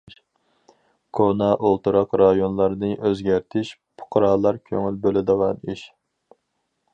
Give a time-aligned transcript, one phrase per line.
[1.17, 5.85] كونا ئولتۇراق رايونلارنى ئۆزگەرتىش پۇقرالار كۆڭۈل بۆلىدىغان ئىش.